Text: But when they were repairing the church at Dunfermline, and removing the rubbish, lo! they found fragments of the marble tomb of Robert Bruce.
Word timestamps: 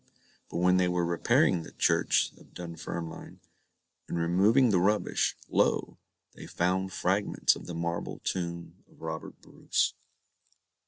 But 0.49 0.57
when 0.57 0.77
they 0.77 0.87
were 0.87 1.05
repairing 1.05 1.61
the 1.61 1.73
church 1.73 2.31
at 2.39 2.55
Dunfermline, 2.55 3.39
and 4.07 4.17
removing 4.17 4.71
the 4.71 4.79
rubbish, 4.79 5.35
lo! 5.47 5.99
they 6.33 6.47
found 6.47 6.91
fragments 6.91 7.55
of 7.55 7.67
the 7.67 7.75
marble 7.75 8.17
tomb 8.23 8.83
of 8.89 8.99
Robert 8.99 9.39
Bruce. 9.43 9.93